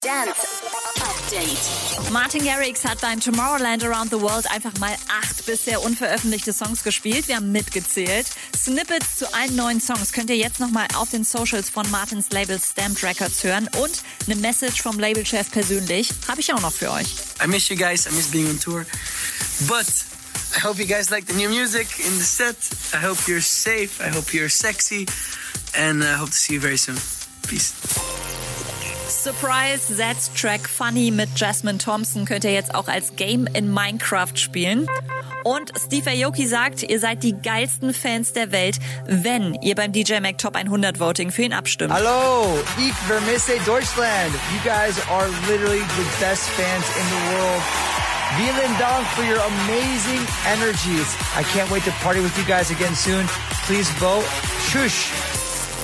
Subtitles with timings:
[0.00, 0.62] Dance
[1.00, 2.12] Update.
[2.12, 7.26] Martin Garrix hat beim Tomorrowland Around the World einfach mal acht bisher unveröffentlichte Songs gespielt.
[7.26, 8.28] Wir haben mitgezählt.
[8.56, 12.60] Snippets zu allen neuen Songs könnt ihr jetzt nochmal auf den Socials von Martins Label
[12.60, 17.16] Stamped Records hören und eine Message vom Labelchef persönlich habe ich auch noch für euch.
[17.42, 18.06] I miss you guys.
[18.06, 18.86] I miss being on tour.
[19.66, 19.86] But
[20.56, 22.56] I hope you guys like the new music in the set.
[22.94, 24.00] I hope you're safe.
[24.00, 25.06] I hope you're sexy.
[25.76, 26.98] And I hope to see you very soon.
[27.48, 27.74] Peace.
[29.18, 34.36] Surprise That's Track Funny mit Jasmine Thompson könnt ihr jetzt auch als Game in Minecraft
[34.36, 34.86] spielen.
[35.42, 40.20] Und Steve Aoki sagt, ihr seid die geilsten Fans der Welt, wenn ihr beim DJ
[40.20, 41.92] Mac Top 100 Voting für ihn abstimmt.
[41.92, 44.32] Hallo, ich vermisse Deutschland.
[44.52, 47.62] You guys are literally the best fans in the world.
[48.36, 51.16] Vielen Dank for your amazing energies.
[51.36, 53.26] I can't wait to party with you guys again soon.
[53.66, 54.24] Please vote.
[54.70, 55.37] Tschüss.